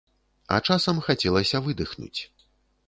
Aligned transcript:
А 0.55 0.57
часам 0.71 1.03
хацелася 1.11 1.57
выдыхнуць. 1.69 2.21